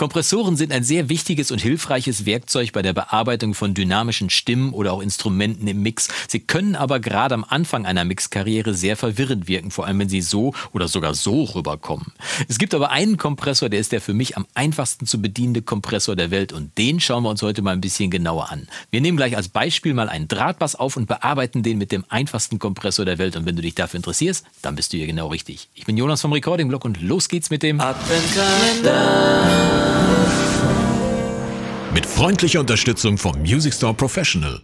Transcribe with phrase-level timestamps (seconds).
[0.00, 4.94] Kompressoren sind ein sehr wichtiges und hilfreiches Werkzeug bei der Bearbeitung von dynamischen Stimmen oder
[4.94, 6.08] auch Instrumenten im Mix.
[6.26, 10.22] Sie können aber gerade am Anfang einer Mixkarriere sehr verwirrend wirken, vor allem wenn sie
[10.22, 12.14] so oder sogar so rüberkommen.
[12.48, 16.16] Es gibt aber einen Kompressor, der ist der für mich am einfachsten zu bedienende Kompressor
[16.16, 18.68] der Welt und den schauen wir uns heute mal ein bisschen genauer an.
[18.90, 22.58] Wir nehmen gleich als Beispiel mal einen Drahtbass auf und bearbeiten den mit dem einfachsten
[22.58, 25.68] Kompressor der Welt und wenn du dich dafür interessierst, dann bist du hier genau richtig.
[25.74, 29.89] Ich bin Jonas vom Recording Blog und los geht's mit dem Adventkalender.
[31.92, 34.60] Mit freundlicher Unterstützung vom Music Store Professional.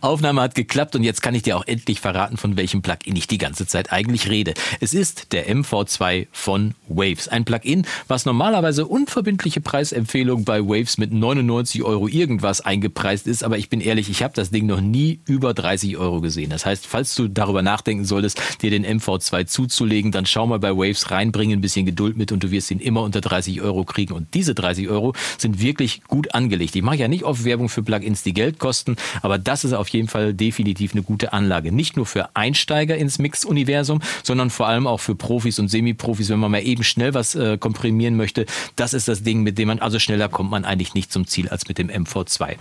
[0.00, 3.26] Aufnahme hat geklappt und jetzt kann ich dir auch endlich verraten, von welchem Plugin ich
[3.26, 4.54] die ganze Zeit eigentlich rede.
[4.78, 7.26] Es ist der MV2 von Waves.
[7.26, 13.42] Ein Plugin, was normalerweise unverbindliche Preisempfehlung bei Waves mit 99 Euro irgendwas eingepreist ist.
[13.42, 16.50] Aber ich bin ehrlich, ich habe das Ding noch nie über 30 Euro gesehen.
[16.50, 20.76] Das heißt, falls du darüber nachdenken solltest, dir den MV2 zuzulegen, dann schau mal bei
[20.76, 24.14] Waves reinbringen, ein bisschen Geduld mit und du wirst ihn immer unter 30 Euro kriegen.
[24.14, 26.76] Und diese 30 Euro sind wirklich gut angelegt.
[26.76, 29.87] Ich mache ja nicht oft Werbung für Plugins, die Geld kosten, aber das ist auf
[29.88, 31.72] auf jeden Fall definitiv eine gute Anlage.
[31.72, 36.38] Nicht nur für Einsteiger ins Mix-Universum, sondern vor allem auch für Profis und Semi-Profis, wenn
[36.38, 38.46] man mal eben schnell was äh, komprimieren möchte.
[38.76, 41.48] Das ist das Ding, mit dem man, also schneller kommt man eigentlich nicht zum Ziel
[41.48, 42.56] als mit dem MV2.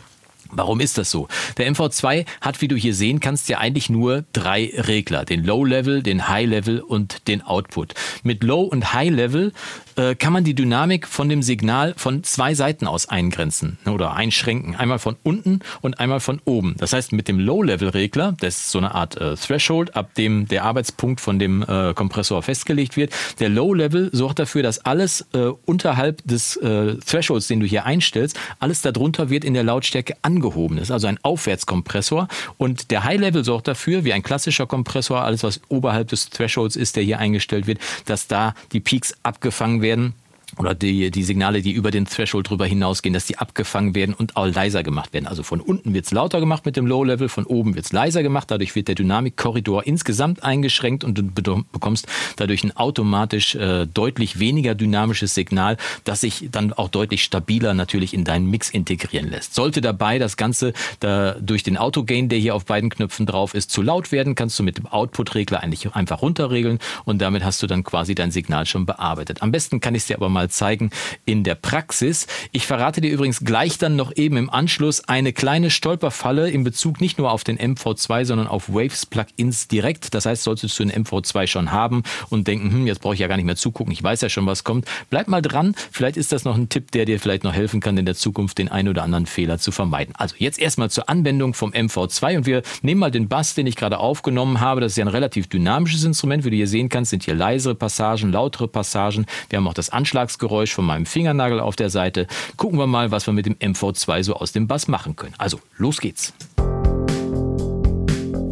[0.52, 1.28] Warum ist das so?
[1.58, 5.26] Der MV2 hat, wie du hier sehen kannst, ja eigentlich nur drei Regler.
[5.26, 7.94] Den Low-Level, den High-Level und den Output.
[8.24, 9.52] Mit Low- und High-Level
[9.96, 14.76] äh, kann man die Dynamik von dem Signal von zwei Seiten aus eingrenzen oder einschränken.
[14.76, 16.76] Einmal von unten und einmal von oben.
[16.78, 20.64] Das heißt, mit dem Low-Level-Regler, das ist so eine Art äh, Threshold, ab dem der
[20.64, 26.26] Arbeitspunkt von dem äh, Kompressor festgelegt wird, der Low-Level sorgt dafür, dass alles äh, unterhalb
[26.28, 30.78] des äh, Thresholds, den du hier einstellst, alles darunter wird in der Lautstärke angehoben.
[30.78, 32.28] Ist also ein Aufwärtskompressor.
[32.58, 36.96] Und der High-Level sorgt dafür, wie ein klassischer Kompressor, alles was oberhalb des Thresholds ist,
[36.96, 40.14] der hier eingestellt wird, dass da die Peaks abgefangen werden
[40.58, 44.38] oder die, die Signale, die über den Threshold drüber hinausgehen, dass die abgefangen werden und
[44.38, 45.28] auch leiser gemacht werden.
[45.28, 48.24] Also von unten wird es lauter gemacht mit dem Low-Level, von oben wird es leiser
[48.24, 48.50] gemacht.
[48.50, 52.08] Dadurch wird der Dynamikkorridor insgesamt eingeschränkt und du bekommst
[52.38, 58.14] dadurch ein automatisch äh, deutlich weniger dynamisches Signal, das sich dann auch deutlich stabiler natürlich
[58.14, 59.54] in deinen Mix integrieren lässt.
[59.54, 63.70] Sollte dabei das Ganze da durch den Autogain, der hier auf beiden Knöpfen drauf ist,
[63.70, 67.68] zu laut werden, kannst du mit dem Output-Regler eigentlich einfach runterregeln und damit hast du
[67.68, 69.42] dann quasi dein Signal schon bearbeitet.
[69.42, 70.92] Am besten kann ich es dir aber mal mal zeigen
[71.26, 72.28] in der Praxis.
[72.52, 77.02] Ich verrate dir übrigens gleich dann noch eben im Anschluss eine kleine Stolperfalle in Bezug
[77.02, 80.14] nicht nur auf den MV2, sondern auf Waves Plugins direkt.
[80.14, 83.28] Das heißt, solltest du einen MV2 schon haben und denken, hm, jetzt brauche ich ja
[83.28, 84.86] gar nicht mehr zugucken, ich weiß ja schon, was kommt.
[85.10, 87.98] Bleib mal dran, vielleicht ist das noch ein Tipp, der dir vielleicht noch helfen kann,
[87.98, 90.14] in der Zukunft den einen oder anderen Fehler zu vermeiden.
[90.18, 93.76] Also jetzt erstmal zur Anwendung vom MV2 und wir nehmen mal den Bass, den ich
[93.76, 94.82] gerade aufgenommen habe.
[94.82, 96.46] Das ist ja ein relativ dynamisches Instrument.
[96.46, 99.26] Wie du hier sehen kannst, sind hier leisere Passagen, lautere Passagen.
[99.50, 102.28] Wir haben auch das Anschlags Geräusch von meinem Fingernagel auf der Seite.
[102.58, 105.34] Gucken wir mal, was wir mit dem MV2 so aus dem Bass machen können.
[105.38, 106.34] Also, los geht's.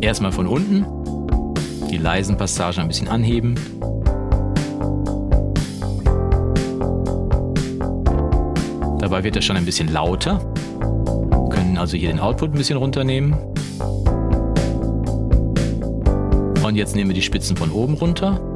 [0.01, 0.85] Erstmal von unten.
[1.89, 3.55] Die leisen Passagen ein bisschen anheben.
[8.99, 10.39] Dabei wird er schon ein bisschen lauter.
[10.79, 13.33] Wir können also hier den Output ein bisschen runternehmen.
[16.63, 18.54] Und jetzt nehmen wir die Spitzen von oben runter.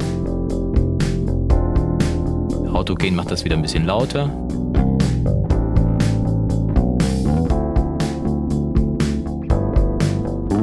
[2.89, 4.25] Autogen macht das wieder ein bisschen lauter.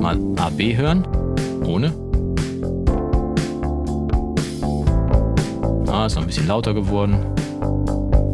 [0.00, 1.06] Mal AB hören.
[1.64, 1.94] Ohne.
[5.86, 7.24] Ah, ist noch ein bisschen lauter geworden.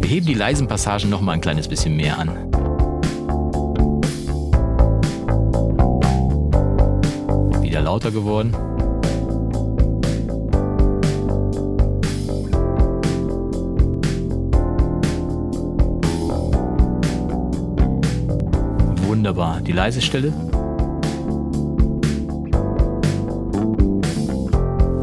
[0.01, 2.31] Wir heben die leisen Passagen noch mal ein kleines bisschen mehr an.
[7.61, 8.57] Wieder lauter geworden.
[19.13, 19.61] Wunderbar.
[19.61, 20.33] Die leise Stelle.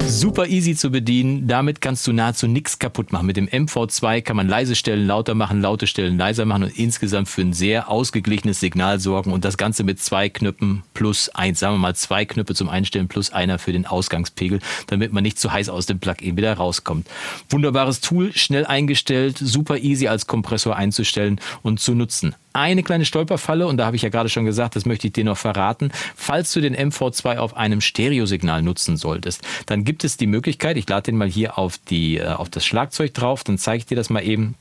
[0.08, 1.48] Super easy zu bedienen.
[1.48, 3.28] Damit kannst du nahezu nichts kaputt machen.
[3.28, 7.30] Mit dem MV2 kann man leise Stellen lauter machen, laute Stellen leiser machen und insgesamt
[7.30, 9.32] für ein sehr ausgeglichenes Signal sorgen.
[9.32, 11.60] Und das Ganze mit zwei Knöpfen plus eins.
[11.60, 15.38] Sagen wir mal zwei Knöpfe zum Einstellen plus einer für den Ausgangspegel, damit man nicht
[15.38, 17.08] zu heiß aus dem Plugin wieder rauskommt.
[17.48, 23.68] Wunderbares Tool, schnell eingestellt, super easy als Kompressor einzustellen und zu nutzen eine kleine Stolperfalle
[23.68, 25.92] und da habe ich ja gerade schon gesagt, das möchte ich dir noch verraten.
[26.16, 30.88] Falls du den MV2 auf einem Stereosignal nutzen solltest, dann gibt es die Möglichkeit, ich
[30.88, 33.96] lade den mal hier auf, die, äh, auf das Schlagzeug drauf, dann zeige ich dir
[33.96, 34.56] das mal eben.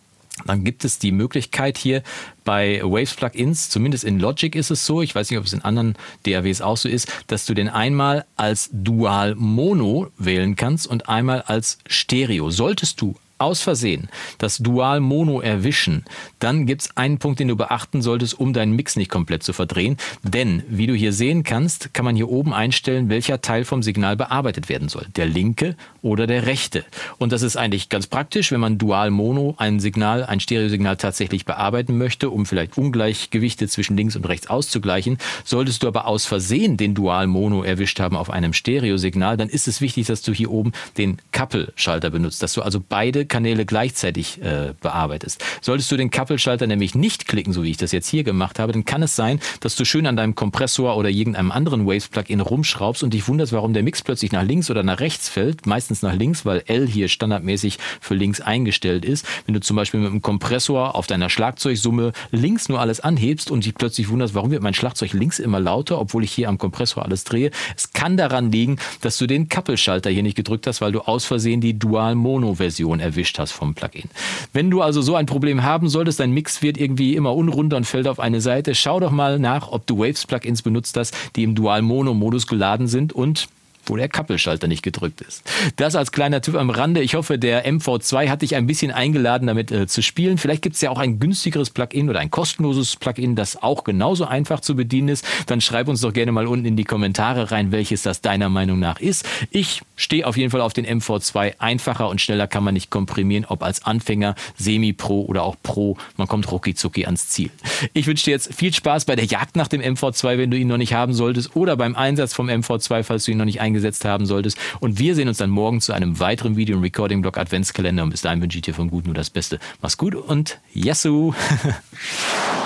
[0.47, 2.03] Dann gibt es die Möglichkeit hier
[2.45, 5.63] bei Waves Plugins, zumindest in Logic ist es so, ich weiß nicht, ob es in
[5.63, 11.09] anderen DAWs auch so ist, dass du den einmal als Dual Mono wählen kannst und
[11.09, 12.51] einmal als Stereo.
[12.51, 14.09] Solltest du aus Versehen
[14.39, 16.05] das Dual Mono erwischen,
[16.39, 19.53] dann gibt es einen Punkt, den du beachten solltest, um deinen Mix nicht komplett zu
[19.53, 19.97] verdrehen.
[20.23, 24.17] Denn, wie du hier sehen kannst, kann man hier oben einstellen, welcher Teil vom Signal
[24.17, 25.07] bearbeitet werden soll.
[25.17, 26.85] Der linke oder der rechte.
[27.19, 31.45] Und das ist eigentlich ganz praktisch, wenn man Dual Mono ein Signal, ein Stereosignal tatsächlich
[31.45, 35.19] bearbeiten möchte, um vielleicht Ungleichgewichte zwischen links und rechts auszugleichen.
[35.45, 39.69] Solltest du aber aus Versehen den Dual Mono erwischt haben auf einem Stereosignal, dann ist
[39.69, 44.43] es wichtig, dass du hier oben den Couple-Schalter benutzt, dass du also beide Kanäle gleichzeitig
[44.43, 45.45] äh, bearbeitest.
[45.61, 48.73] Solltest du den Couple-Schalter nämlich nicht klicken, so wie ich das jetzt hier gemacht habe,
[48.73, 53.03] dann kann es sein, dass du schön an deinem Kompressor oder irgendeinem anderen Waves-Plugin rumschraubst
[53.03, 55.67] und dich wunderst, warum der Mix plötzlich nach links oder nach rechts fällt.
[55.67, 59.27] Meistens nach links, weil L hier standardmäßig für links eingestellt ist.
[59.47, 63.65] Wenn du zum Beispiel mit einem Kompressor auf deiner Schlagzeugsumme links nur alles anhebst und
[63.65, 67.05] dich plötzlich wunderst, warum wird mein Schlagzeug links immer lauter, obwohl ich hier am Kompressor
[67.05, 67.51] alles drehe.
[67.77, 71.25] Es kann daran liegen, dass du den Couple-Schalter hier nicht gedrückt hast, weil du aus
[71.25, 74.05] Versehen die Dual-Mono-Version erwischt erwischt hast vom Plugin.
[74.53, 77.85] Wenn du also so ein Problem haben solltest, dein Mix wird irgendwie immer unrunder und
[77.85, 81.57] fällt auf eine Seite, schau doch mal nach, ob du Waves-Plugins benutzt hast, die im
[81.57, 83.49] Dual-Mono-Modus geladen sind und
[83.89, 85.43] wo der Kappelschalter nicht gedrückt ist.
[85.77, 87.01] Das als kleiner Tipp am Rande.
[87.01, 90.39] Ich hoffe, der MV2 hat dich ein bisschen eingeladen, damit äh, zu spielen.
[90.39, 94.27] Vielleicht gibt es ja auch ein günstigeres Plugin oder ein kostenloses Plugin, das auch genauso
[94.27, 95.25] einfach zu bedienen ist.
[95.47, 98.79] Dann schreib uns doch gerne mal unten in die Kommentare rein, welches das deiner Meinung
[98.79, 99.27] nach ist.
[99.51, 101.55] Ich stehe auf jeden Fall auf den MV2.
[101.59, 105.97] Einfacher und schneller kann man nicht komprimieren, ob als Anfänger, Semi-Pro oder auch Pro.
[106.17, 106.75] Man kommt rucki
[107.05, 107.51] ans Ziel.
[107.95, 110.69] Ich wünsche dir jetzt viel Spaß bei der Jagd nach dem MV2, wenn du ihn
[110.69, 113.78] noch nicht haben solltest, oder beim Einsatz vom MV2, falls du ihn noch nicht eingesetzt
[113.79, 114.59] eingesetzt haben solltest.
[114.81, 118.03] Und wir sehen uns dann morgen zu einem weiteren Video im Recording-Blog Adventskalender.
[118.03, 119.59] Und bis dahin wünsche ich dir vom Guten nur das Beste.
[119.81, 121.35] Mach's gut und Yassou!